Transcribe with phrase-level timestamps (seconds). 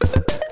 [0.00, 0.43] Thank you.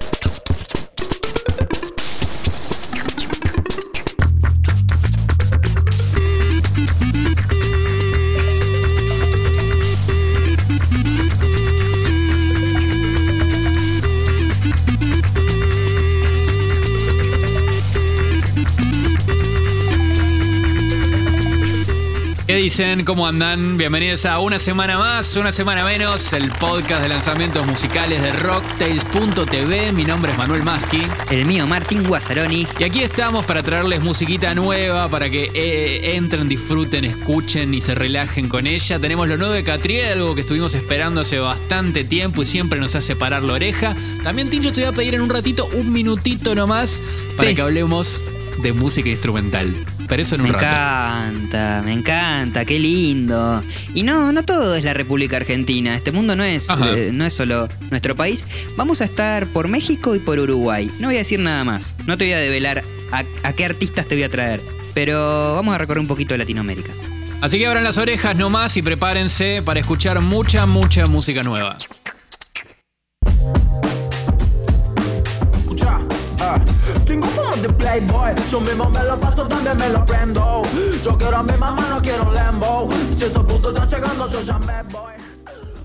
[22.73, 23.05] Dicen?
[23.05, 23.77] ¿Cómo andan?
[23.77, 29.93] Bienvenidos a una semana más, una semana menos, el podcast de lanzamientos musicales de Rocktails.tv.
[29.93, 31.03] Mi nombre es Manuel Maschi.
[31.31, 32.67] El mío, Martín Guazzaroni.
[32.79, 37.95] Y aquí estamos para traerles musiquita nueva, para que eh, entren, disfruten, escuchen y se
[37.95, 38.99] relajen con ella.
[38.99, 42.95] Tenemos lo nuevo de Catriel, algo que estuvimos esperando hace bastante tiempo y siempre nos
[42.95, 43.95] hace parar la oreja.
[44.23, 47.03] También, Tincho, te voy a pedir en un ratito, un minutito nomás,
[47.37, 47.55] para Sí.
[47.55, 48.23] que hablemos
[48.63, 49.75] de música instrumental.
[50.13, 50.67] En un Me rato.
[50.67, 53.65] encanta, me encanta, qué lindo.
[53.95, 55.97] Y no, no todo es la República Argentina.
[55.97, 58.45] Este mundo no es, eh, no es solo nuestro país.
[58.77, 60.91] Vamos a estar por México y por Uruguay.
[60.99, 61.97] No voy a decir nada más.
[62.07, 64.61] No te voy a develar a, a qué artistas te voy a traer.
[64.93, 66.93] Pero vamos a recorrer un poquito de Latinoamérica.
[67.41, 71.79] Así que abran las orejas nomás y prepárense para escuchar mucha, mucha música nueva.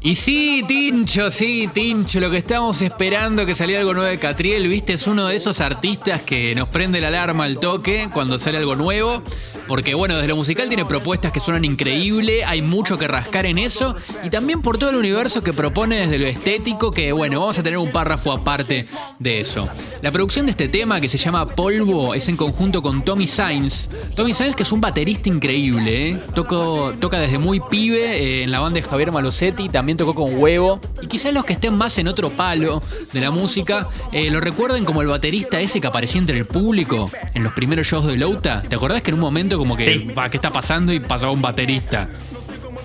[0.01, 4.67] Y sí, Tincho, sí, Tincho, lo que estamos esperando que saliera algo nuevo de Catriel,
[4.69, 8.57] viste, es uno de esos artistas que nos prende la alarma al toque cuando sale
[8.57, 9.21] algo nuevo.
[9.67, 13.57] Porque bueno, desde lo musical tiene propuestas que suenan increíble, hay mucho que rascar en
[13.57, 13.95] eso.
[14.23, 17.63] Y también por todo el universo que propone desde lo estético, que bueno, vamos a
[17.63, 18.85] tener un párrafo aparte
[19.19, 19.67] de eso.
[20.01, 23.89] La producción de este tema, que se llama Polvo, es en conjunto con Tommy Sainz.
[24.15, 26.19] Tommy Sainz, que es un baterista increíble, ¿eh?
[26.33, 30.79] Toca desde muy pibe eh, en la banda de Javier Malosetti, también tocó con Huevo.
[31.01, 32.81] Y quizás los que estén más en otro palo
[33.11, 37.11] de la música eh, lo recuerden como el baterista ese que aparecía entre el público
[37.33, 38.61] en los primeros shows de Louta.
[38.61, 40.07] ¿Te acordás que en un momento como que, Sí.
[40.17, 40.91] "Va, ¿qué está pasando?
[40.93, 42.07] Y pasaba un baterista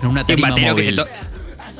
[0.01, 1.03] en una Sí, un batero que, se móvil.
[1.03, 1.07] to-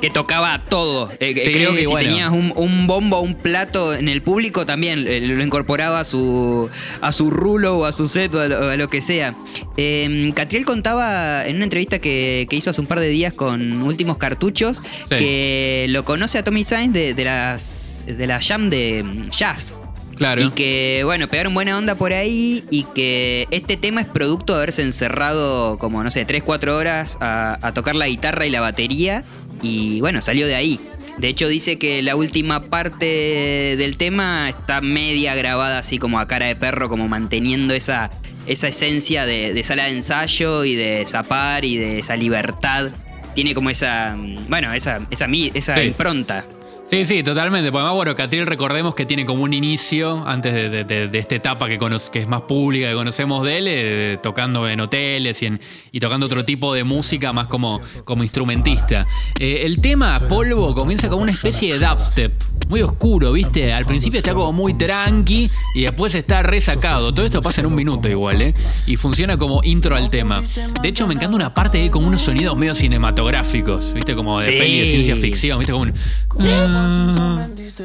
[0.02, 1.10] que tocaba todo.
[1.22, 4.66] Eh, Sí, creo que si tenías un, un bombo o un plato en el público,
[4.66, 6.70] también eh, lo incorporaba a su,
[7.00, 9.34] a su rulo o a su set o a lo, o a lo que sea.
[9.78, 13.82] Eh, Catriel contaba en una entrevista que, que hizo hace un par de días con
[13.82, 19.04] Últimos Cartuchos que lo conoce a Tommy Sainz de, de las, de la jam de
[19.06, 19.74] mm, jazz.
[20.16, 20.42] Claro.
[20.44, 24.58] Y que, bueno, pegaron buena onda por ahí y que este tema es producto de
[24.60, 28.62] haberse encerrado como, no sé, 3, 4 horas a, a tocar la guitarra y la
[28.62, 29.24] batería
[29.62, 30.80] y bueno, salió de ahí.
[31.18, 36.28] De hecho dice que la última parte del tema está media grabada así como a
[36.28, 38.10] cara de perro, como manteniendo esa,
[38.48, 42.90] esa esencia de, de sala de ensayo y de zapar y de esa libertad.
[43.36, 45.82] Tiene como esa, mm, bueno, esa, esa, esa Sí.
[45.82, 46.46] impronta.
[46.86, 47.72] Sí, sí, totalmente.
[47.72, 51.18] Porque además, bueno, Catriel, recordemos que tiene como un inicio antes de, de- de- de
[51.18, 51.80] esta etapa que,
[52.20, 55.60] es más pública, que conocemos de él, eh, tocando en hoteles y, en-
[55.94, 59.08] y tocando otro tipo de música más como, como instrumentista.
[59.40, 62.34] Eh, el tema Polvo comienza como una especie de dubstep,
[62.68, 63.72] muy oscuro, ¿viste?
[63.72, 67.14] Al principio está como muy tranqui y después está resacado.
[67.14, 68.54] Todo esto pasa en un minuto igual, ¿eh?
[68.88, 70.44] Y funciona como intro al tema.
[70.82, 74.16] De hecho, me encanta una parte que hay como unos sonidos medio cinematográficos, ¿viste?
[74.16, 74.52] Como de Sí.
[74.60, 75.72] peli de ciencia ficción, ¿viste?
[75.72, 75.94] Como un...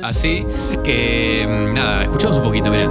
[0.02, 0.44] Así
[0.84, 2.88] que mm, nada, escuchamos un poquito, mira.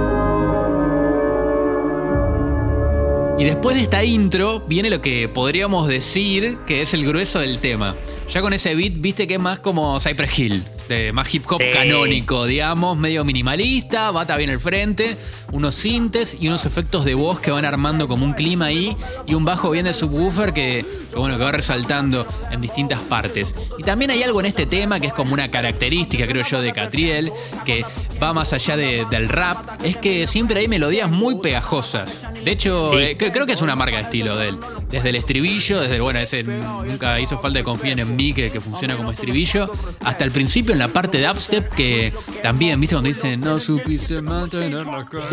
[3.38, 7.60] Y después de esta intro viene lo que podríamos decir que es el grueso del
[7.60, 7.94] tema.
[8.32, 11.62] Ya con ese beat, viste que es más como Cypress Hill, de más hip hop
[11.62, 11.68] Sí.
[11.72, 15.16] canónico, digamos, medio minimalista, bata bien el frente,
[15.52, 18.94] unos sintes y unos efectos de voz que van armando como un clima ahí
[19.26, 23.54] y un bajo bien de subwoofer que, que, bueno, que va resaltando en distintas partes.
[23.78, 26.72] Y también hay algo en este tema que es como una característica, creo yo, de
[26.72, 27.32] Catriel,
[27.64, 27.82] que
[28.22, 32.26] va más allá de- del rap, es que siempre hay melodías muy pegajosas.
[32.44, 32.96] De hecho, Sí.
[32.98, 34.58] eh, cre- creo que es una marca de estilo de él.
[34.90, 38.60] Desde el estribillo, desde, bueno, ese nunca hizo falta que confíen en mí, que, que
[38.60, 39.70] funciona como estribillo,
[40.04, 42.12] hasta el principio en la parte de upstep, que
[42.42, 42.94] también, ¿viste?
[42.94, 45.28] Cuando dicen, no supiste mantener la cara",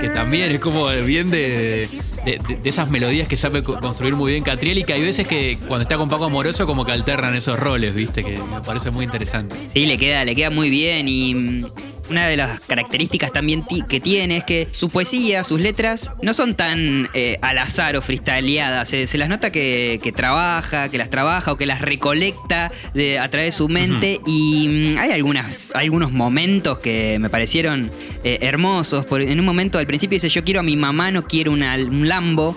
[0.00, 1.88] Que también es como bien de,
[2.24, 5.02] de- de- de esas melodías que sabe co- construir muy bien Catriel y que hay
[5.02, 8.24] veces que cuando está con Paco Amoroso como que alternan esos roles, ¿viste?
[8.24, 9.56] Que me parece muy interesante.
[9.66, 11.64] Sí, le queda, le queda muy bien y
[12.10, 16.54] una de las características también que tiene es que su poesía, sus letras no son
[16.54, 18.88] tan eh, al azar o freestyleadas.
[18.88, 23.18] Se, se las nota que, que trabaja, que las trabaja o que las recolecta de,
[23.18, 27.90] a través de su mente y mm, hay algunas, algunos momentos que me parecieron
[28.24, 29.06] eh, hermosos.
[29.10, 32.08] En un momento al principio dice yo quiero a mi mamá, no quiero una- un
[32.08, 32.56] Lambo.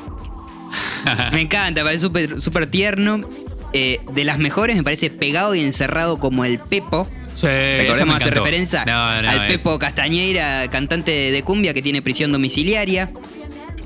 [1.33, 3.21] Me encanta, me parece súper súper tierno.
[3.73, 7.07] Eh, de las mejores me parece pegado y encerrado como el Pepo.
[7.41, 8.29] Sí, me hace encantó.
[8.29, 9.47] referencia No, no, al eh.
[9.53, 13.11] Pepo Castañeira, cantante de cumbia que tiene prisión domiciliaria.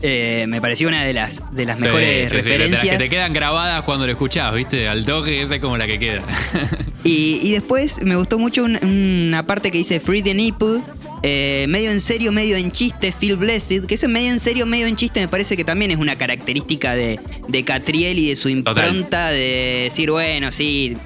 [0.01, 2.97] Eh, me pareció una de las, de las mejores sí, sí, de las referencias.
[2.97, 4.87] que te quedan grabadas cuando lo escuchás, ¿viste?
[4.87, 6.21] Al toque, esa es como la que queda.
[7.03, 10.81] Y, y después me gustó mucho un- una parte que dice Free the Nipple.
[11.21, 13.85] eh, medio en serio, medio en chiste, Feel Blessed.
[13.85, 16.95] Que ese medio en serio, medio en chiste me parece que también es una característica
[16.95, 18.87] de, de Catriel y de su Total.
[18.87, 20.97] impronta de decir, bueno, sí.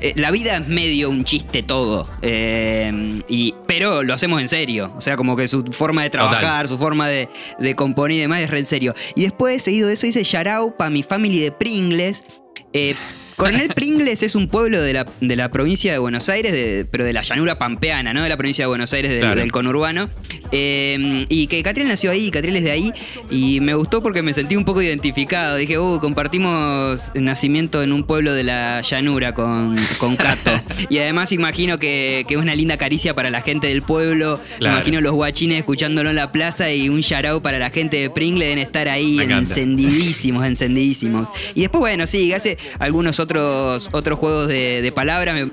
[0.00, 4.92] Eh, La vida es medio un chiste todo, eh, y, pero lo hacemos en serio.
[4.96, 8.40] O sea, como que su forma de trabajar, su forma de, de componer y demás
[8.40, 8.94] es re en serio.
[9.14, 12.24] Y después, seguido de eso, dice Yarao para mi family de Pringles.
[12.72, 12.94] Eh,
[13.42, 17.04] Coronel Pringles es un pueblo de la, de la provincia de Buenos Aires, de- pero
[17.04, 19.40] de la llanura pampeana, no de la provincia de Buenos Aires, del, Claro.
[19.40, 20.10] del conurbano.
[20.52, 22.92] Eh, y que Catriel nació ahí, Catriel es de ahí.
[23.30, 25.56] Y me gustó porque me sentí un poco identificado.
[25.56, 30.52] Dije, uh, compartimos nacimiento en un pueblo de la llanura con, con Cato.
[30.90, 34.38] y además imagino que, que es una linda caricia para la gente del pueblo.
[34.58, 34.76] Claro.
[34.76, 38.44] Imagino los guachines escuchándolo en la plaza y un yarao para la gente de Pringle
[38.44, 41.28] deben estar ahí encendidísimos, encendidísimos.
[41.54, 45.48] Y después, bueno, sí, hace algunos otros, otros juegos de, de palabras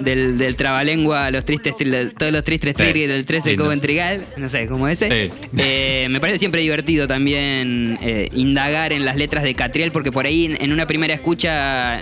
[0.00, 1.74] del, del trabalengua, los tristes,
[2.16, 3.64] todos los tristes Sí, tristes del 13 lindo.
[3.64, 5.30] como Trigal, no sé, como ese.
[5.30, 5.48] Sí.
[5.58, 10.26] Eh, me parece siempre divertido también eh, indagar en las letras de Catriel, porque por
[10.26, 12.00] ahí en, una primera escucha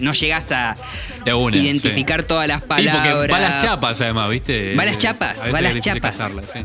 [0.00, 0.76] no llegas a
[1.52, 3.16] identificar todas las Sí, palabras.
[3.18, 4.74] porque va las chapas además, ¿viste?
[4.74, 6.16] Va las Eh, chapas, va las chapas.
[6.52, 6.60] sí.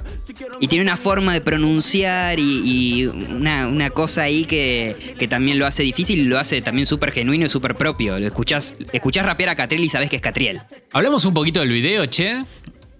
[0.60, 2.62] Y tiene una forma de pronunciar y,
[3.02, 6.88] y una, una cosa ahí que, que también lo hace difícil y lo hace también
[6.88, 8.20] súper genuino y súper propio.
[8.20, 10.62] Lo escuchás, escuchás rapear a Catriel y sabés que es Catriel.
[10.92, 12.44] Hablamos un poquito del video, che.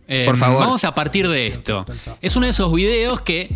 [0.08, 0.60] Eh, Por favor.
[0.60, 1.86] Vamos a partir de esto.
[2.22, 3.50] Es uno de esos videos que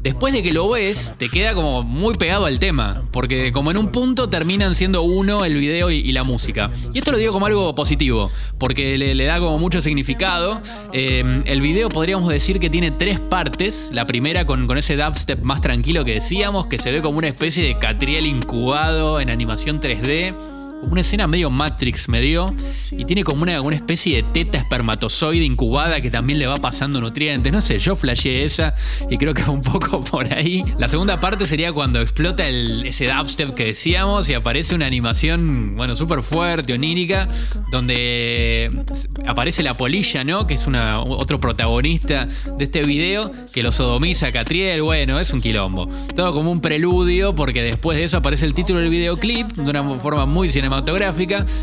[0.00, 3.02] después de que lo ves te queda como muy pegado al tema.
[3.10, 6.70] Porque como en un punto terminan siendo uno el video y, y la música.
[6.92, 8.30] Y esto lo digo como algo positivo.
[8.58, 10.60] Porque le, le da como mucho significado.
[10.92, 13.90] Eh, el video podríamos decir que tiene tres partes.
[13.92, 16.66] La primera con, con ese dubstep más tranquilo que decíamos.
[16.66, 20.51] Que se ve como una especie de Catriel incubado en animación 3D como
[20.82, 22.54] una escena medio Matrix me dio
[22.90, 27.00] y tiene como una, una especie de teta espermatozoide incubada que también le va pasando
[27.00, 27.52] nutrientes.
[27.52, 28.74] No sé, yo flasheé esa
[29.10, 30.64] y creo que un poco por ahí.
[30.78, 35.96] La segunda parte sería cuando explota ese dubstep que decíamos y aparece una animación, bueno,
[35.96, 37.28] súper fuerte, onírica,
[37.70, 38.70] donde
[39.26, 40.46] aparece la polilla, ¿no?
[40.46, 44.82] Que es una, otro protagonista de este video que lo sodomiza a Catriel.
[44.82, 45.88] Bueno, es un quilombo.
[46.14, 49.82] Todo como un preludio porque después de eso aparece el título del videoclip de una
[49.98, 50.71] forma muy cinematográfica.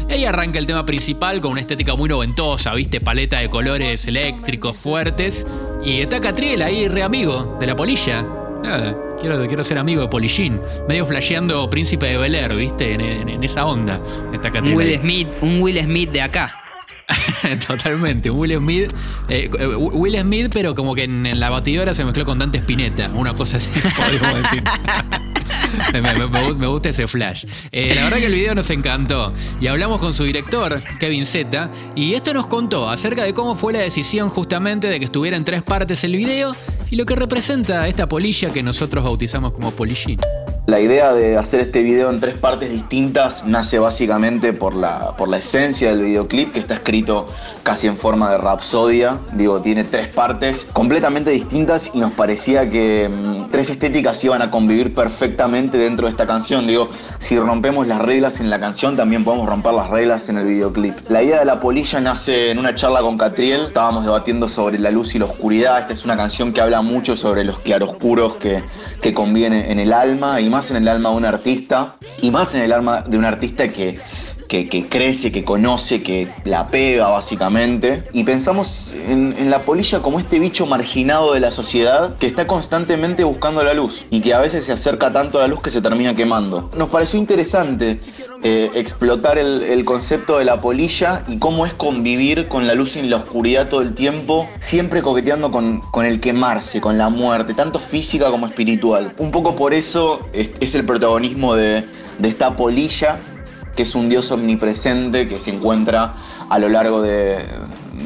[0.07, 3.01] Y ahí arranca el tema principal con una estética muy noventosa, ¿viste?
[3.01, 5.45] Paleta de colores eléctricos fuertes.
[5.83, 8.25] Y está Catriel ahí, re amigo de la polilla.
[8.63, 10.59] Nada, quiero, quiero ser amigo de Polillín.
[10.87, 12.93] Medio flasheando Príncipe de Bel Air, ¿viste?
[12.93, 13.99] En, en- en esa onda.
[14.33, 14.75] Está Un Catriel.
[14.77, 14.97] Will ahí.
[14.97, 16.55] Smith, un Will Smith de acá.
[17.67, 18.93] Totalmente, Will Smith.
[19.29, 22.57] eh, eh, Will Smith, pero como que en, en la batidora se mezcló con Dante
[22.59, 24.63] Spinetta, una cosa así, podríamos decir.
[25.93, 27.45] me, me- me gu- me gusta ese flash.
[27.71, 29.33] Eh, la verdad que el video nos encantó.
[29.61, 33.73] Y hablamos con su director, Kevin Zeta, y esto nos contó acerca de cómo fue
[33.73, 36.55] la decisión justamente de que estuviera en tres partes el video
[36.89, 40.19] y lo que representa esta polilla que nosotros bautizamos como polillín.
[40.69, 45.27] La idea de hacer este video en tres partes distintas nace básicamente por la, por
[45.27, 47.25] la esencia del videoclip que está escrito
[47.63, 49.17] casi en forma de rapsodia.
[49.33, 54.51] Digo, tiene tres partes completamente distintas y nos parecía que mm, tres estéticas iban a
[54.51, 56.67] convivir perfectamente dentro de esta canción.
[56.67, 60.45] Digo, si rompemos las reglas en la canción, también podemos romper las reglas en el
[60.45, 60.93] videoclip.
[61.09, 63.69] La idea de la polilla nace en una charla con Catriel.
[63.69, 65.79] Estábamos debatiendo sobre la luz y la oscuridad.
[65.79, 68.63] Esta es una canción que habla mucho sobre los claroscuros que,
[69.01, 72.53] que conviene en el alma y más en el alma de un artista y más
[72.53, 73.97] en el alma de un artista que,
[74.49, 78.03] que, crece, que conoce, que la pega básicamente.
[78.11, 83.23] Y pensamos en, la polilla como este bicho marginado de la sociedad que está constantemente
[83.23, 85.81] buscando la luz y que a veces se acerca tanto a la luz que se
[85.81, 86.69] termina quemando.
[86.75, 88.01] Nos pareció interesante
[88.43, 93.03] eh, explotar el, concepto de la polilla y cómo es convivir con la luz y
[93.03, 98.29] la oscuridad todo el tiempo, siempre coqueteando con, el quemarse, con la muerte, tanto física
[98.29, 99.13] como espiritual.
[99.17, 101.85] Un poco por eso es, el protagonismo de
[102.21, 103.19] esta polilla
[103.79, 106.13] que es un dios omnipresente que se encuentra
[106.49, 107.45] a lo largo de,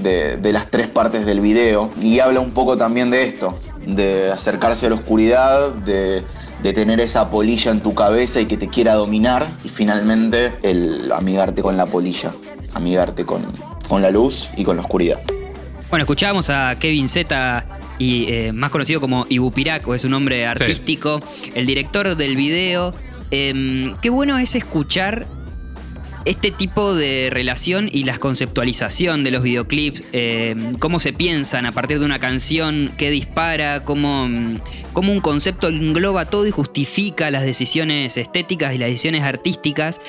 [0.04, 4.30] de- de las tres partes del video y habla un poco también de esto, de
[4.32, 6.22] acercarse a la oscuridad, de,
[6.62, 11.12] de tener esa polilla en tu cabeza y que te quiera dominar y finalmente el
[11.12, 12.32] amigarte con la polilla,
[12.76, 13.42] amigarte con,
[13.90, 15.22] con la luz y con la oscuridad.
[15.90, 17.66] Bueno, escuchábamos a Kevin Zeta,
[17.98, 21.20] y, eh, más conocido como Ibupiraco, es un nombre artístico,
[21.56, 22.94] el director del video.
[23.32, 25.26] Em, qué bueno es escuchar
[26.26, 31.72] este tipo de relación y la conceptualización de los videoclips, eh, cómo se piensan a
[31.72, 34.60] partir de una canción, qué dispara, cómo, mm,
[34.94, 40.02] cómo un concepto engloba todo y justifica las decisiones estéticas y las decisiones artísticas.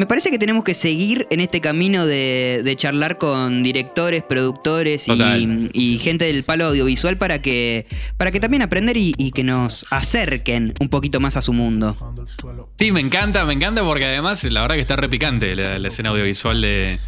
[0.00, 5.06] Me parece que tenemos que seguir en este camino de, de charlar con directores, productores
[5.06, 7.84] y, gente del palo audiovisual para que,
[8.16, 11.98] para que también aprender y, y que nos acerquen un poquito más a su mundo.
[12.78, 16.08] Sí, me encanta, me encanta porque además la verdad que está repicante la, la escena
[16.08, 16.98] audiovisual de,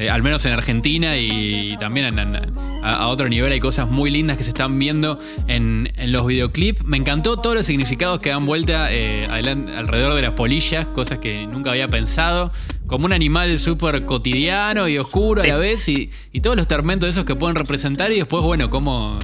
[0.00, 3.88] de- al menos en Argentina y también en- en- a, a otro nivel hay cosas
[3.88, 6.84] muy lindas que se están viendo en, en los videoclips.
[6.84, 11.46] Me encantó todos los significados que dan vuelta eh, alrededor de las polillas, cosas que
[11.46, 12.52] nunca había pensado.
[12.86, 15.48] Como un animal súper cotidiano y oscuro Sí.
[15.48, 18.68] a la vez y, y todos los tormentos esos que pueden representar y después, bueno,
[18.70, 19.18] cómo...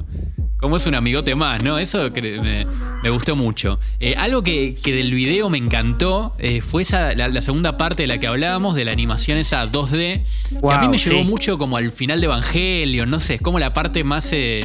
[0.59, 1.79] Como es un amigote más, ¿no?
[1.79, 2.67] Eso me,
[3.03, 3.79] me gustó mucho.
[4.01, 8.05] Eh, algo que, que del video me encantó eh, fue esa, la, la segunda parte
[8.05, 11.25] de la que hablábamos, de la animación esa 2D, que a mí me llevó sí.
[11.29, 14.63] mucho como al final de Evangelion, no sé, es como la parte más eh,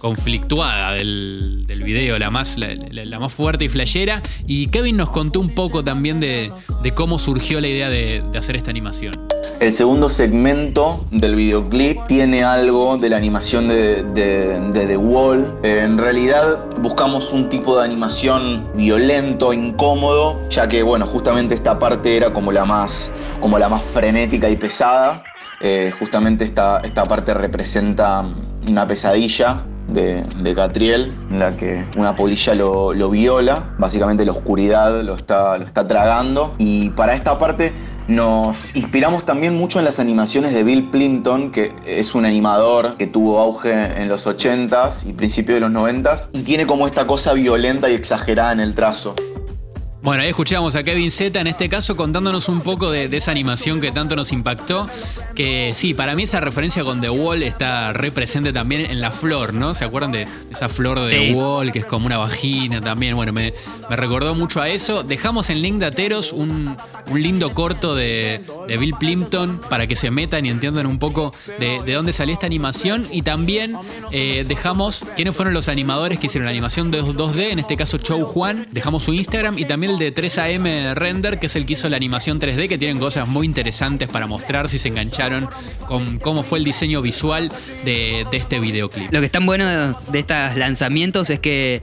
[0.00, 4.22] conflictuada del, del video, la más, la, la- la más fuerte y flashera.
[4.46, 8.38] Y Kevin nos contó un poco también de, de cómo surgió la idea de, de
[8.38, 9.14] hacer esta animación.
[9.60, 14.06] El segundo segmento del videoclip tiene algo de la animación de,
[14.72, 15.52] The Wall.
[15.62, 21.78] Eh, en realidad buscamos un tipo de animación violento, incómodo, ya que bueno, justamente esta
[21.78, 23.10] parte era como la más,
[23.42, 25.24] como la más frenética y pesada.
[25.60, 28.24] Eh, justamente esta, esta parte representa
[28.66, 35.02] una pesadilla de, de en la que una polilla lo, lo viola, básicamente la oscuridad
[35.02, 36.54] lo está, lo está tragando.
[36.56, 37.72] Y para esta parte
[38.10, 43.06] nos inspiramos también mucho en las animaciones de Bill Plimpton, que es un animador que
[43.06, 47.32] tuvo auge en los 80s y principios de los 90s, y tiene como esta cosa
[47.34, 49.14] violenta y exagerada en el trazo.
[50.02, 53.32] Bueno, ahí escuchamos a Kevin Z en este caso contándonos un poco de, de esa
[53.32, 54.88] animación que tanto nos impactó.
[55.34, 59.10] Que sí, para mí esa referencia con The Wall está re presente también en la
[59.10, 59.74] flor, ¿no?
[59.74, 61.16] ¿Se acuerdan de esa flor de Sí.
[61.16, 63.14] The Wall que es como una vagina también?
[63.14, 63.52] Bueno, me,
[63.90, 65.02] me recordó mucho a eso.
[65.02, 66.74] Dejamos en link de Ateros un,
[67.10, 71.34] un lindo corto de, de Bill Plimpton para que se metan y entiendan un poco
[71.58, 73.06] de, de dónde salió esta animación.
[73.12, 73.76] Y también
[74.12, 77.98] eh, dejamos quiénes fueron los animadores que hicieron la animación de 2D, en este caso
[77.98, 78.66] Chow Juan.
[78.70, 82.40] Dejamos su Instagram y también de 3AM Render, que es el que hizo la animación
[82.40, 85.48] 3D, que tienen cosas muy interesantes para mostrar si se engancharon
[85.86, 87.52] con cómo fue el diseño visual
[87.84, 89.12] de, este videoclip.
[89.12, 91.82] Lo que están bueno de, de estos lanzamientos es que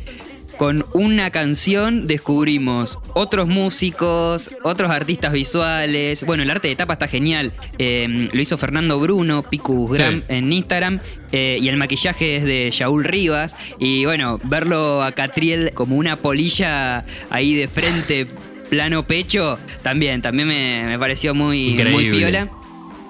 [0.58, 6.24] con una canción descubrimos otros músicos, otros artistas visuales.
[6.26, 7.54] Bueno, el arte de tapa está genial.
[7.78, 10.24] Eh, lo hizo Fernando Bruno, Picus Gram Sí.
[10.30, 11.00] en Instagram.
[11.32, 13.54] eh, y el maquillaje es de Shaul Rivas.
[13.80, 18.28] Y bueno, verlo a Catriel como una polilla ahí de frente,
[18.70, 22.50] plano pecho, también, también me, me pareció muy, muy piola.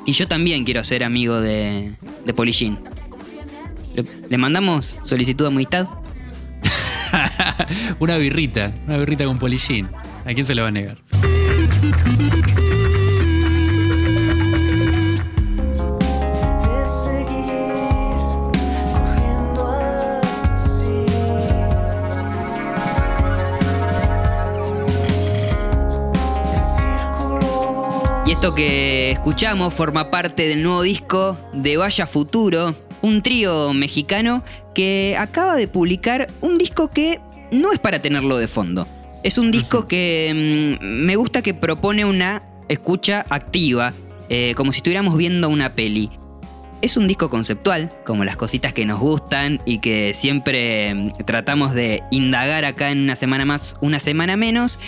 [0.06, 1.92] Y yo también quiero ser amigo de,
[2.26, 2.78] de Polillín.
[3.96, 5.88] ¿Le, le mandamos solicitud de amistad?
[8.00, 9.90] una birrita, una birrita con polillín.
[10.26, 10.98] ¿A quién se lo va a negar?
[28.26, 34.44] Y esto que escuchamos forma parte del nuevo disco de Vaya Futuro, un trío mexicano
[34.76, 38.88] que acaba de publicar un disco que no es para tenerlo de fondo.
[39.24, 43.94] Es un disco que mm, me gusta que propone una escucha activa,
[44.30, 46.10] eh, como si estuviéramos viendo una peli.
[46.82, 51.74] Es un disco conceptual, como las cositas que nos gustan y que siempre mm, tratamos
[51.74, 54.80] de indagar acá en una semana más, una semana menos.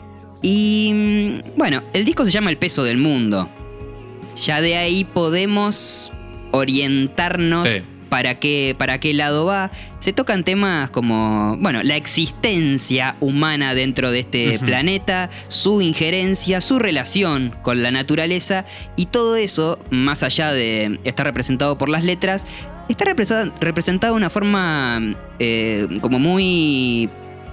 [0.41, 3.49] Y mm, bueno, el disco se llama El peso del mundo.
[4.43, 6.11] Ya de ahí podemos
[6.51, 7.81] orientarnos Sí.
[8.09, 9.71] Para qué, para qué lado va.
[9.99, 16.79] Se tocan temas como, bueno, la existencia humana dentro de este planeta, su injerencia, su
[16.79, 22.45] relación con la naturaleza y todo eso, más allá de estar representado por las letras,
[22.89, 24.99] está representado, representado de una forma
[25.39, 27.09] eh, como muy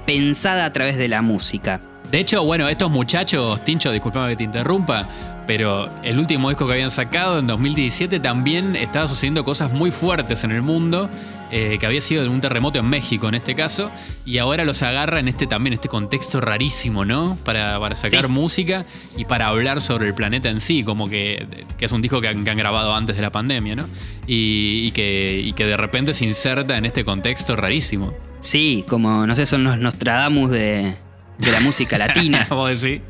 [0.07, 1.81] pensada a través de la música.
[2.11, 5.09] De hecho, bueno, estos muchachos, Tincho, disculpame que te interrumpa,
[5.47, 10.45] pero el último disco que habían sacado en 2017 también estaba sucediendo cosas muy fuertes
[10.45, 11.09] en el mundo,
[11.51, 13.91] eh, que había sido un terremoto en México en este caso,
[14.25, 17.39] y ahora los agarra en este también, este contexto rarísimo, ¿no?
[17.45, 18.29] Para, para sacar Sí.
[18.33, 18.85] música
[19.17, 21.47] y para hablar sobre el planeta en sí, como que,
[21.79, 23.87] que es un disco que han, que han grabado antes de la pandemia, ¿no?
[24.27, 28.13] Y, y que, y que de repente se inserta en este contexto rarísimo.
[28.41, 30.95] Sí, como, no sé, son los Nostradamus de,
[31.39, 32.47] de la música latina.
[32.51, 33.03] Vos decís.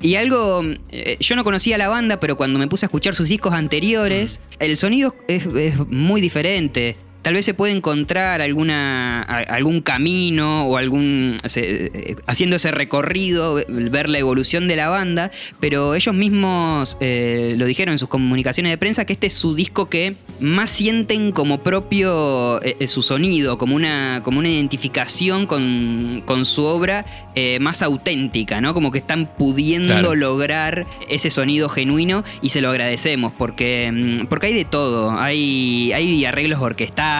[0.00, 3.28] Y algo, eh, yo no conocía la banda, pero cuando me puse a escuchar sus
[3.28, 6.96] discos anteriores, el sonido es, es muy diferente.
[7.22, 11.36] Tal vez se puede encontrar alguna, algún camino o algún.
[11.44, 17.54] se- eh, haciendo ese recorrido, ver la evolución de la banda, pero ellos mismos eh,
[17.56, 21.30] lo dijeron en sus comunicaciones de prensa que este es su disco que más sienten
[21.32, 27.58] como propio eh, su sonido, como una, como una identificación con, con su obra eh,
[27.60, 28.74] más auténtica, ¿no?
[28.74, 30.14] Como que están pudiendo Claro.
[30.14, 35.12] lograr ese sonido genuino y se lo agradecemos porque, mm, porque hay de todo.
[35.18, 37.11] Hay, hay arreglos orquestales,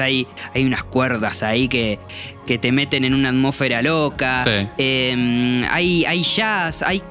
[0.00, 1.98] hay, hay unas cuerdas ahí que,
[2.46, 4.42] que te meten en una atmósfera loca.
[4.44, 4.68] Sí.
[4.78, 7.02] Eh, hay, hay jazz, hay.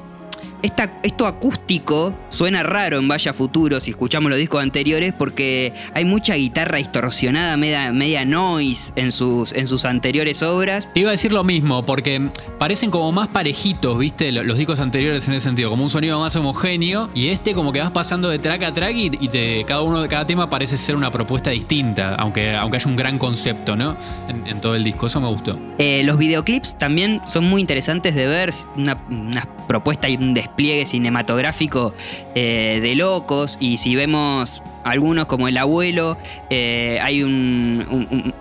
[0.62, 6.04] Esta, esto acústico suena raro en Vaya Futuro si escuchamos los discos anteriores porque hay
[6.04, 10.88] mucha guitarra distorsionada, media, media noise en sus, en sus anteriores obras.
[10.94, 14.30] Te iba a decir lo mismo, porque parecen como más parejitos, ¿viste?
[14.32, 17.10] Lo- Los discos anteriores en ese sentido, como un sonido más homogéneo.
[17.14, 20.00] Y este, como que vas pasando de track a track y, y te- cada uno
[20.00, 23.96] de cada tema parece ser una propuesta distinta, aunque, aunque haya un gran concepto, ¿no?
[24.28, 25.06] En, en todo el disco.
[25.06, 25.58] Eso me gustó.
[25.78, 31.94] Eh, los videoclips también son muy interesantes de ver, una, una propuesta y despliegue cinematográfico
[32.34, 36.16] eh, de locos y si vemos algunos como El Abuelo,
[36.50, 38.34] eh, hay un- un- un-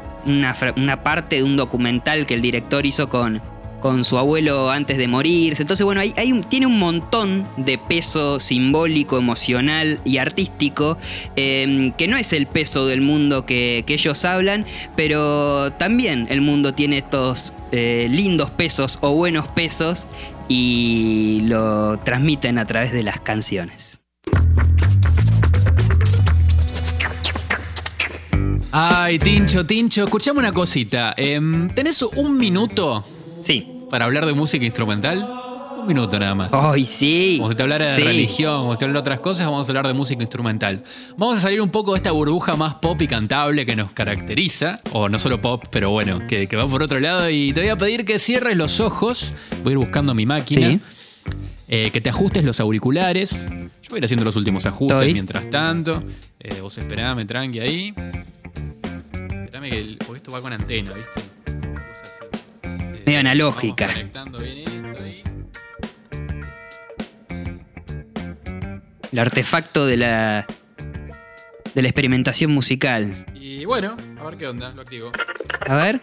[0.75, 3.41] una, parte de un documental que el director hizo con,
[3.79, 5.63] con su abuelo antes de morirse.
[5.63, 10.99] Entonces, bueno, hay, un- tiene un montón de peso simbólico, emocional y artístico,
[11.35, 16.41] eh, que no es el peso del mundo que, que ellos hablan, pero también el
[16.41, 20.05] mundo tiene estos eh, lindos pesos o buenos pesos
[20.53, 24.01] y lo transmiten a través de las canciones.
[28.73, 31.13] Ay, Tincho, Tincho, escuchame una cosita.
[31.15, 33.05] Em, ¿Tenés un minuto
[33.39, 33.65] Sí.
[33.89, 35.40] para hablar de música instrumental?
[35.81, 36.51] Un minuto nada más.
[36.53, 37.37] ¡Ay, sí!
[37.39, 38.03] Como si te hablara de Sí.
[38.03, 40.83] religión, como si te hablara de otras cosas, vamos a hablar de música instrumental.
[41.17, 44.79] Vamos a salir un poco de esta burbuja más pop y cantable que nos caracteriza,
[44.91, 47.29] o no solo pop, pero bueno, que, que va por otro lado.
[47.29, 49.33] Y te voy a pedir que cierres los ojos.
[49.63, 50.67] Voy a ir buscando mi máquina.
[50.69, 50.79] Sí.
[51.67, 53.47] Eh, que te ajustes los auriculares.
[53.49, 55.13] Yo voy a ir haciendo los últimos ajustes Estoy.
[55.13, 56.03] mientras tanto.
[56.39, 57.93] Eh, vos esperame, tranqui ahí.
[59.45, 61.21] Esperame que el- esto va con antena, ¿viste?
[61.21, 62.39] Así.
[62.63, 63.85] Eh, Medio analógica.
[63.87, 64.70] vamos conectando bien
[69.11, 70.45] El artefacto de la,
[71.73, 73.25] de la experimentación musical.
[73.33, 75.11] Y bueno, a ver qué onda, lo activo.
[75.67, 76.01] A ver.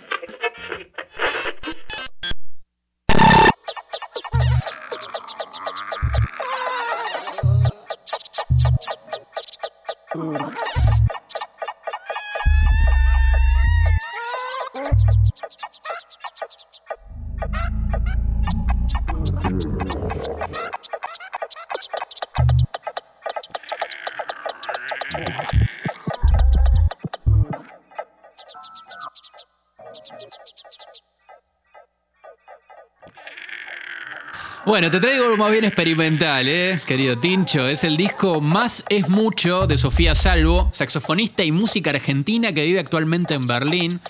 [34.78, 36.80] Bueno, te traigo algo más bien experimental, ¿eh?
[36.86, 37.66] Querido Tincho.
[37.66, 42.78] Es el disco Más es Mucho de Sofía Salvo, saxofonista y música argentina que vive
[42.78, 44.00] actualmente en Berlín.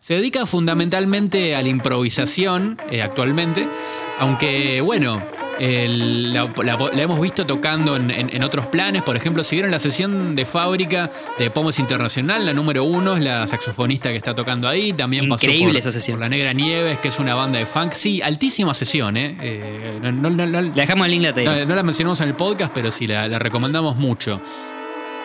[0.00, 3.68] Se dedica fundamentalmente a la improvisación eh, actualmente,
[4.18, 5.22] aunque bueno,
[5.58, 9.02] el- la, la- la hemos visto tocando en, en- en otros planes.
[9.02, 13.22] Por ejemplo, si vieron la sesión de fábrica de Pomos Internacional, la número uno es
[13.22, 14.92] la saxofonista que está tocando ahí.
[14.92, 16.16] También pasó Increíble por- esa sesión.
[16.16, 17.92] por La Negra Nieves, que es una banda de funk.
[17.92, 19.36] Sí, altísima sesión, ¿eh?
[19.40, 22.34] Eh, no, no- no- no- Le dejamos el link la no, la mencionamos en el
[22.34, 24.40] podcast, pero sí, la, la recomendamos mucho.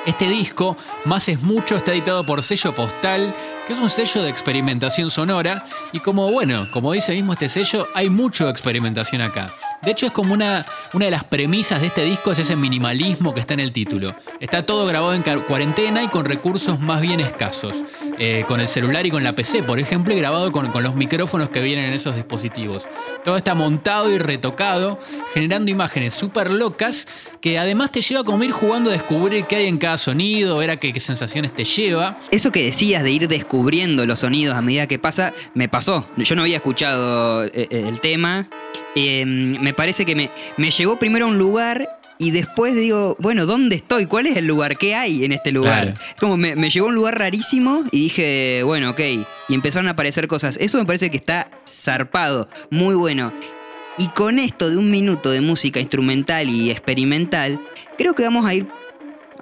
[0.05, 3.35] Este disco, Más es Mucho, está editado por Sello Postal,
[3.67, 5.63] que es un sello de experimentación sonora.
[5.91, 9.53] Y como, bueno, como dice mismo este sello, hay mucho de experimentación acá.
[9.83, 13.33] De hecho, es como una, una de las premisas de este disco, es ese minimalismo
[13.33, 14.15] que está en el título.
[14.39, 17.83] Está todo grabado en cuarentena y con recursos más bien escasos.
[18.19, 20.95] Eh, con el celular y con la PC, por ejemplo, y grabado con, con los
[20.95, 22.87] micrófonos que vienen en esos dispositivos.
[23.23, 24.99] Todo está montado y retocado,
[25.33, 27.07] generando imágenes súper locas
[27.41, 30.69] que además te lleva como ir jugando a descubrir qué hay en cada sonido, ver
[30.69, 32.19] a qué, qué sensaciones te lleva.
[32.31, 36.07] Eso que decías de ir descubriendo los sonidos a medida que pasa, me pasó.
[36.17, 38.47] Yo no había escuchado eh, eh, el tema.
[38.95, 43.45] Eh, me parece que me, me llevó primero a un lugar y después digo, bueno,
[43.47, 44.05] ¿dónde estoy?
[44.05, 44.77] ¿Cuál es el lugar?
[44.77, 45.93] ¿Qué hay en este lugar?
[45.93, 45.99] Claro.
[46.19, 48.99] Como me, me llevó a un lugar rarísimo y dije, bueno, ok.
[49.49, 50.57] Y empezaron a aparecer cosas.
[50.57, 53.33] Eso me parece que está zarpado, muy bueno.
[53.97, 57.59] Y con esto de un minuto de música instrumental y experimental,
[57.97, 58.67] creo que vamos a ir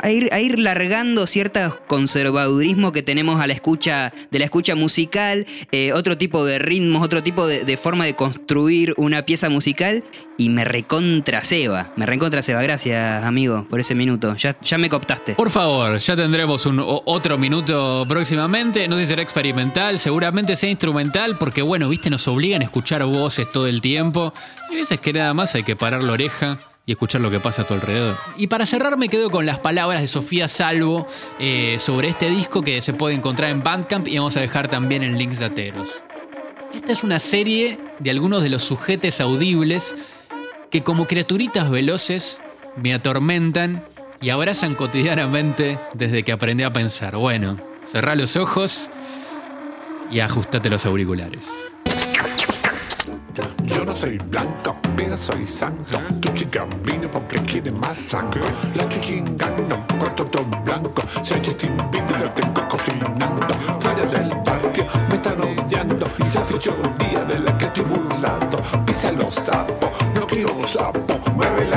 [0.02, 4.76] a ir, a ir largando cierto conservadurismo que tenemos a la escucha, de la escucha
[4.76, 9.50] musical, eh, otro tipo de ritmos, otro tipo de, de forma de construir una pieza
[9.50, 10.04] musical.
[10.38, 11.92] Y me recontra Seba.
[11.98, 12.62] Me recontra Seba.
[12.62, 14.38] Gracias, amigo, por ese minuto.
[14.38, 15.36] Ya, ya me cooptaste.
[15.36, 18.88] Por favor, ya tendremos un otro minuto próximamente.
[18.88, 23.04] No sé si será experimental, seguramente sea instrumental, porque bueno, viste, nos obligan a escuchar
[23.04, 24.34] voces todo el tiempo.
[24.72, 26.58] Y veces que nada más hay que parar la oreja
[26.89, 28.17] y escuchar lo que pasa a tu alrededor.
[28.36, 31.06] Y para cerrar me quedo con las palabras de Sofía Salvo
[31.38, 35.04] eh, sobre este disco que se puede encontrar en Bandcamp y vamos a dejar también
[35.04, 36.02] en links dateros.
[36.73, 39.93] Esta es una serie de algunos de los sujetes audibles
[40.71, 42.41] que como criaturitas veloces
[42.75, 43.86] me atormentan
[44.19, 47.17] y abrazan cotidianamente desde que aprendí a pensar.
[47.17, 48.89] Bueno, cerrá los ojos
[50.10, 51.52] y ajustate los auriculares.
[53.63, 55.97] Yo no soy blanco, pero soy santo.
[56.21, 58.41] Tu chica vino porque quiere más sangre.
[58.75, 61.04] La estoy chingando con todo blanco.
[61.23, 63.54] Si hay Justin Bieber, lo tengo cocinando.
[63.80, 66.08] Fuera del patio, me están odiando.
[66.19, 68.60] Y se hecho un día de la que estoy burlado.
[68.86, 71.19] Pisa los sapos, no quiero sapo.
[71.36, 71.69] Mueve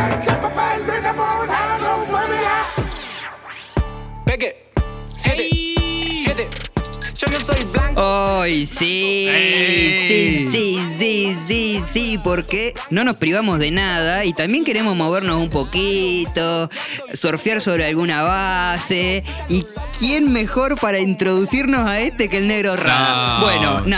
[7.97, 9.29] ¡Ay, sí!
[10.09, 15.37] Sí, sí, sí, sí, sí, porque no nos privamos de nada y también queremos movernos
[15.37, 16.71] un poquito,
[17.13, 19.25] surfear sobre alguna base.
[19.49, 19.67] ¿Y
[19.99, 23.39] quién mejor para introducirnos a este que el negro Rada?
[23.39, 23.91] No, bueno, sí.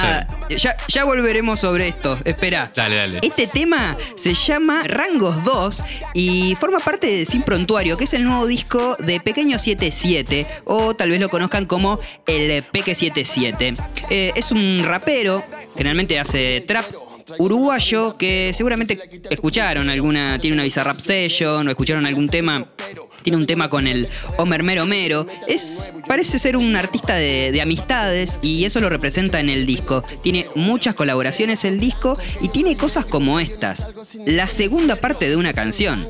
[0.48, 2.18] Ya, ya volveremos sobre esto.
[2.24, 2.72] Espera.
[2.74, 3.18] Dale, dale.
[3.22, 8.24] Este tema se llama Rangos 2 y forma parte de Sin Prontuario, que es el
[8.24, 13.74] nuevo disco de Pequeño 77, o tal vez lo conozcan como el Peque 77.
[14.10, 15.42] Eh, es un rapero,
[15.76, 16.86] generalmente hace trap.
[17.38, 22.66] Uruguayo que seguramente escucharon alguna, tiene una Bizarrap Session o escucharon algún tema,
[23.22, 25.26] tiene un tema con el Homer Mero Mero.
[25.46, 30.04] Es, parece ser un artista de, de amistades y eso lo representa en el disco.
[30.22, 33.86] Tiene muchas colaboraciones el disco y tiene cosas como estas.
[34.26, 36.06] La segunda parte de una canción.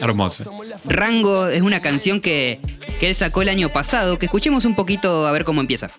[0.00, 0.50] Hermoso.
[0.84, 2.60] Rango es una canción que,
[2.98, 5.90] que él sacó el año pasado, que escuchemos un poquito a ver cómo empieza.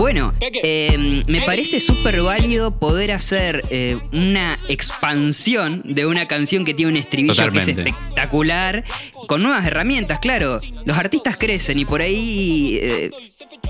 [0.00, 6.72] Bueno, eh, me parece súper válido poder hacer eh, una expansión de una canción que
[6.72, 8.82] tiene un estribillo que es espectacular,
[9.26, 10.58] con nuevas herramientas, claro.
[10.86, 13.10] Los artistas crecen y por ahí eh,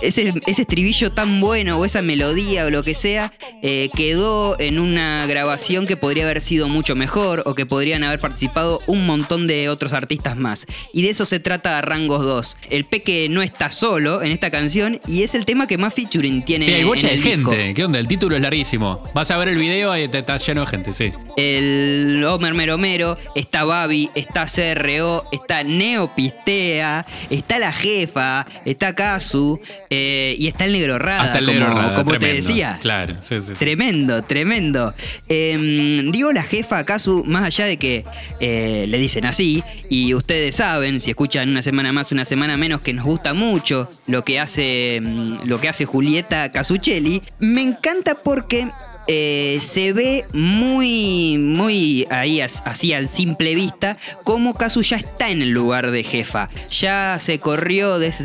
[0.03, 3.33] ese, ese estribillo tan bueno o esa melodía o lo que sea
[3.63, 8.19] eh, quedó en una grabación que podría haber sido mucho mejor o que podrían haber
[8.19, 10.67] participado un montón de otros artistas más.
[10.93, 12.57] Y de eso se trata Rangos 2.
[12.71, 16.45] El Peque no está solo en esta canción y es el tema que más featuring
[16.45, 16.67] tiene.
[16.67, 17.51] Sí, hay en de disco.
[17.51, 17.75] gente.
[17.75, 17.99] ¿Qué onda?
[17.99, 19.03] El título es larguísimo.
[19.15, 21.13] Vas a ver el video y está lleno de gente, sí.
[21.37, 29.61] El Homer Mero Mero, está Babi, está CRO, está Neopistea, está la jefa, está Kazu
[29.91, 32.47] eh, y está el negro Rada, Hasta el como, negro Rada, como te tremendo.
[32.47, 32.79] decía.
[32.81, 33.53] Claro, sí, sí.
[33.59, 34.95] Tremendo, tremendo.
[35.29, 38.05] Eh, digo la jefa Kazu, más allá de que
[38.39, 42.81] eh, le dicen así, y ustedes saben, si escuchan una semana más, una semana menos,
[42.83, 48.15] que nos gusta mucho lo que hace, mm, lo que hace Julieta Casuccelli, me encanta
[48.15, 48.69] porque
[49.09, 55.31] eh, se ve muy, muy ahí as- así al simple vista como Kazu ya está
[55.31, 56.49] en el lugar de jefa.
[56.71, 58.23] Ya se corrió de ese,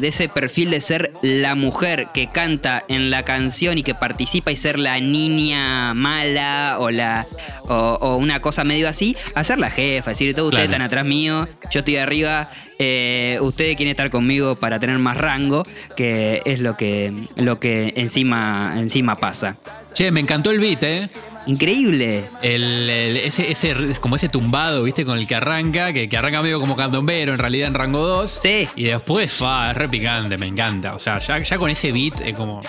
[0.00, 4.52] de ese perfil de ser la mujer que canta en la canción y que participa
[4.52, 7.26] y ser la niña mala o la
[7.68, 11.04] o, o una cosa medio así, a ser la jefa, decir, todos ustedes están atrás
[11.04, 15.64] mío, yo estoy arriba, eh, ustedes quieren estar conmigo para tener más rango,
[15.96, 19.56] que es lo que, lo que encima, encima pasa.
[19.94, 21.10] Che, me encantó el beat, ¿eh?
[21.46, 22.24] Increíble.
[22.42, 25.04] El, el- ese, ese, como ese tumbado, ¿viste?
[25.04, 28.30] Con el que arranca, que, que arranca medio como candombero, en realidad en rango 2.
[28.42, 28.68] Sí.
[28.76, 30.94] Y después, fa, es re picante, me encanta.
[30.94, 32.60] O sea, ya, ya con ese beat es como.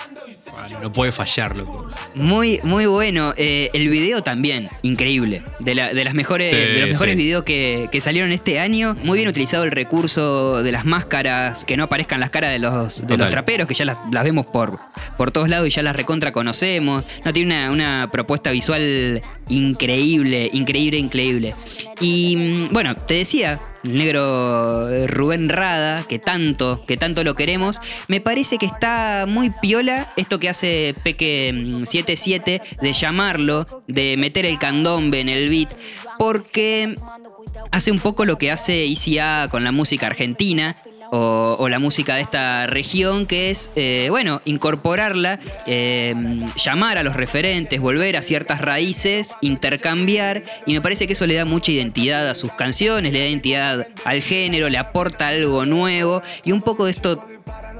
[0.52, 1.88] Bueno, no puede fallar, loco.
[2.14, 3.32] Muy, muy bueno.
[3.36, 5.42] Eh, el video también, increíble.
[5.60, 7.22] De, la- de las mejores, Sí, de los mejores sí.
[7.22, 8.94] videos que, que salieron este año.
[9.02, 13.06] Muy bien utilizado el recurso de las máscaras, que no aparezcan las caras de los,
[13.06, 14.78] de los traperos, que ya las, las vemos por,
[15.16, 17.04] por todos lados y ya las recontra conocemos.
[17.24, 21.54] No, tiene una, una propuesta visual increíble, increíble, increíble.
[22.00, 22.36] Y
[22.68, 28.20] mm, bueno, te decía, negro eh, Rubén Rada, que tanto, que tanto lo queremos, me
[28.20, 34.46] parece que está muy piola esto que hace Peque mm, 77 de llamarlo, de meter
[34.46, 35.74] el candombe en el beat,
[36.18, 36.96] porque
[37.70, 40.76] hace un poco lo que hace ICA con la música argentina,
[41.12, 46.14] o, o la música de esta región, que es, eh, bueno, incorporarla, eh,
[46.56, 51.34] llamar a los referentes, volver a ciertas raíces, intercambiar, y me parece que eso le
[51.34, 56.22] da mucha identidad a sus canciones, le da identidad al género, le aporta algo nuevo,
[56.44, 57.22] y un poco de esto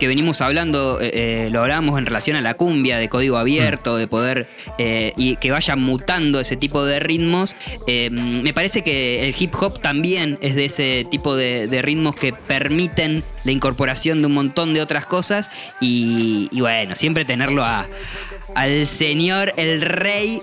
[0.02, 3.96] que venimos hablando, eh, eh, lo hablábamos en relación a la cumbia, de código abierto,
[3.96, 7.54] de poder eh, y que vaya mutando ese tipo de ritmos.
[7.86, 12.32] Me parece que el hip hop también es de ese tipo de, de ritmos que
[12.32, 17.88] permiten la incorporación de un montón de otras cosas y, y bueno, siempre tenerlo a,
[18.56, 20.42] al señor, el rey.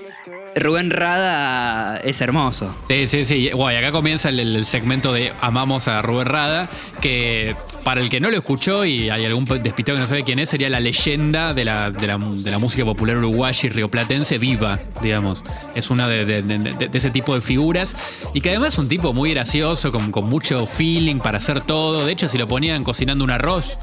[0.56, 2.76] Rubén Rada es hermoso.
[2.88, 3.50] Sí, sí, sí.
[3.52, 6.68] Guay, acá comienza el, segmento de Amamos a Rubén Rada,
[7.02, 10.40] que para el que no lo escuchó y hay algún despistado que no sabe quién
[10.40, 14.38] es, sería la leyenda de la, de la, de la música popular uruguaya y rioplatense
[14.38, 15.44] viva, digamos.
[15.76, 17.96] Es una de- de ese tipo de figuras
[18.34, 22.06] y que además es un tipo muy gracioso, con, con mucho feeling para hacer todo.
[22.06, 23.78] De hecho, si lo ponían cocinando un arroz,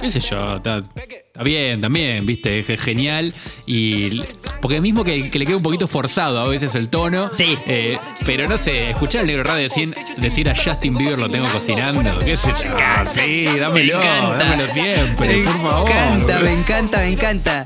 [0.00, 3.34] qué sé yo, está, está bien también, viste, es genial.
[3.66, 4.22] Y
[4.60, 7.30] porque mismo que, que le queda un poquito forzado a veces el tono.
[7.36, 7.56] Sí.
[7.66, 11.46] eh, pero no sé, escuchar al negro radio decir, decir a Justin Bieber lo tengo
[11.48, 12.76] cocinando, qué sé yo.
[13.14, 14.44] Sí, dámelo, Me encanta.
[14.44, 15.90] dámelo siempre, me por favor.
[15.90, 17.64] encanta, me encanta, me encanta.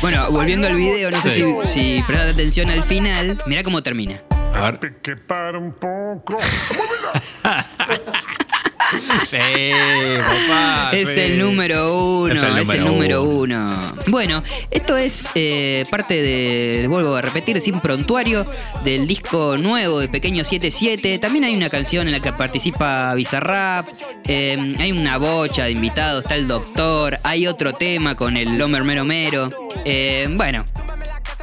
[0.00, 1.44] Bueno, volviendo al video, no sé Sí.
[1.64, 3.38] si, si prestas atención al final.
[3.46, 4.22] Mira cómo termina.
[4.54, 4.94] A ver.
[5.56, 6.38] Un poco.
[9.28, 9.38] Sí,
[10.18, 10.90] papá.
[10.92, 11.20] Es sí.
[11.20, 13.92] el número uno, Es el es el número uno.
[14.06, 18.46] Bueno, esto es eh, parte de, vuelvo a repetir, sin prontuario,
[18.84, 21.18] del disco nuevo de Pequeño 77.
[21.18, 23.86] También hay una canción en la que participa Bizarrap,
[24.24, 28.84] eh, hay una bocha de invitados, está el doctor, hay otro tema con el Homer
[28.84, 29.50] Mero Mero.
[29.84, 30.64] Eh, bueno,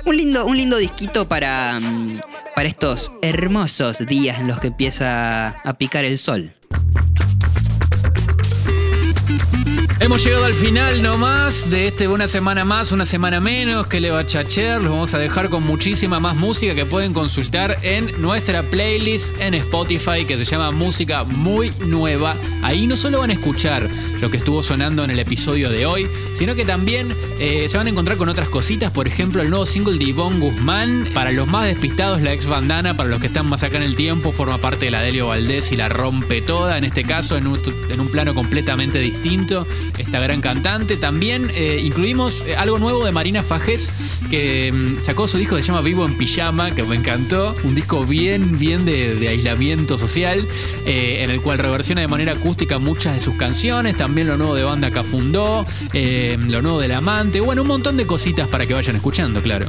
[0.05, 2.19] un lindo, un lindo disquito para, mm,
[2.55, 6.54] para estos hermosos días en los que empieza a picar el sol.
[6.69, 7.54] Thank you.
[10.05, 14.11] Hemos llegado al final nomás de este una semana más, una semana menos que le
[14.11, 14.79] va a chacher.
[14.79, 19.55] Los vamos a dejar con muchísima más música que pueden consultar en nuestra playlist en
[19.55, 22.35] Spotify que se llama Música Muy Nueva.
[22.61, 23.89] Ahí no solo van a escuchar
[24.21, 27.87] lo que estuvo sonando en el episodio de hoy, sino que también eh, se van
[27.87, 28.91] a encontrar con otras cositas.
[28.91, 31.09] Por ejemplo, el nuevo single de Ivonne Guzmán.
[31.15, 32.95] Para los más despistados, la ex bandana.
[32.95, 35.71] Para los que están más acá en el tiempo, forma parte de la Delio Valdés
[35.71, 36.77] y la rompe toda.
[36.77, 39.65] En este caso, en un, en un plano completamente distinto.
[39.97, 40.97] Esta gran cantante.
[40.97, 43.91] También eh, incluimos eh, algo nuevo de Marina Fajes,
[44.29, 47.55] que mm, sacó su disco que se llama Vivo en Pijama, que me encantó.
[47.63, 50.47] Un disco bien, bien de, de aislamiento social,
[50.85, 53.95] eh, en el cual reversiona de manera acústica muchas de sus canciones.
[53.95, 57.39] También lo nuevo de Banda Cafundó, eh, lo nuevo del Amante.
[57.39, 59.67] Bueno, un montón de cositas para que vayan escuchando, claro.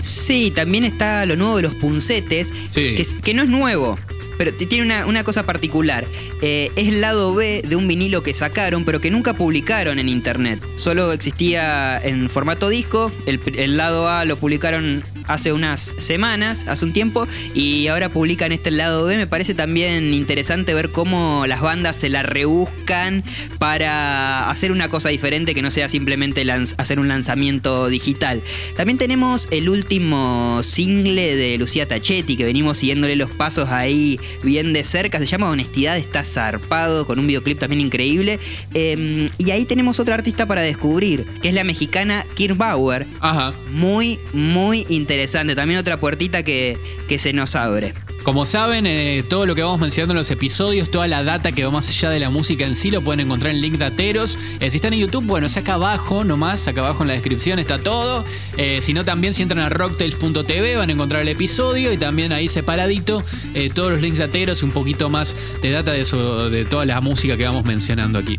[0.00, 2.94] Sí, también está lo nuevo de los puncetes, Sí.
[2.94, 3.98] que, es- que no es nuevo.
[4.38, 6.06] Pero tiene una, una cosa particular.
[6.40, 10.08] Eh, es el lado B de un vinilo que sacaron, pero que nunca publicaron en
[10.08, 10.64] internet.
[10.76, 13.12] Solo existía en formato disco.
[13.26, 18.50] El, el lado A lo publicaron hace unas semanas, hace un tiempo, y ahora publican
[18.52, 19.16] este lado B.
[19.16, 23.24] Me parece también interesante ver cómo las bandas se la rebuscan
[23.58, 26.46] para hacer una cosa diferente que no sea simplemente
[26.78, 28.42] hacer un lanzamiento digital.
[28.76, 34.72] También tenemos el último single de Lucía Tachetti, que venimos siguiéndole los pasos ahí bien
[34.72, 35.18] de cerca.
[35.18, 38.38] Se llama Honestidad, está zarpado, con un videoclip también increíble.
[38.74, 43.06] Eh, y ahí tenemos otra artista para descubrir, que es la mexicana Kirk Bauer.
[43.20, 43.52] Ajá.
[43.70, 45.54] Muy, muy interesante.
[45.54, 47.94] También otra puertita que, que se nos abre.
[48.28, 51.64] Como saben, eh, todo lo que vamos mencionando en los episodios, toda la data que
[51.64, 54.38] va más allá de la música en sí, lo pueden encontrar en link dateros.
[54.60, 57.58] Eh, si están en YouTube, bueno, es acá abajo nomás, acá abajo en la descripción
[57.58, 58.26] está todo.
[58.58, 62.32] Eh, si no, también si entran a rocktails.tv van a encontrar el episodio y también
[62.32, 66.50] ahí separadito eh, todos los links dateros y un poquito más de data de, eso,
[66.50, 68.36] de toda la música que vamos mencionando aquí.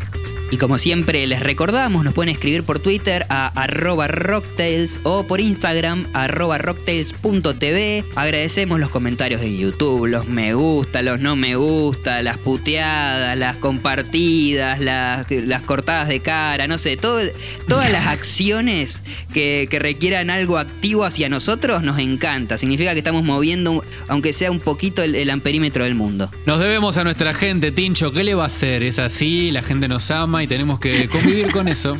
[0.52, 5.40] Y como siempre les recordamos, nos pueden escribir por Twitter a arroba rocktails o por
[5.40, 8.04] Instagram arroba rocktails.tv.
[8.16, 13.58] Agradecemos los comentarios de YouTube, los me gusta, los no me gusta, las puteadas, las
[13.58, 17.20] compartidas, las, las cortadas de cara, no sé, todo,
[17.68, 22.58] todas las acciones que, que requieran algo activo hacia nosotros nos encanta.
[22.58, 26.28] Significa que estamos moviendo, aunque sea un poquito, el, el amperímetro del mundo.
[26.44, 28.10] Nos debemos a nuestra gente, Tincho.
[28.10, 28.82] ¿Qué le va a hacer?
[28.82, 31.96] Es así, la gente nos ama y tenemos que convivir con eso.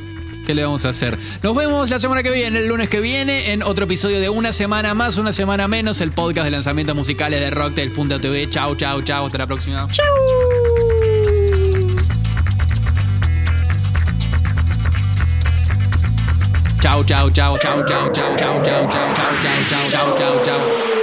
[0.47, 1.19] ¿Qué le vamos a hacer?
[1.43, 4.53] Nos vemos la semana que viene, el lunes que viene, en otro episodio de Una
[4.53, 8.51] Semana Más, Una Semana Menos, el podcast de lanzamientos musicales de Rocktail.tv.
[8.51, 9.27] Chau, chau, chau.
[9.27, 9.87] Hasta la próxima.
[9.91, 10.05] Chau.
[16.81, 19.35] Chau, chau, chau, chau, chau, chau, chau, chau, chau, chau,
[19.71, 21.00] chau, chau, chau, chau.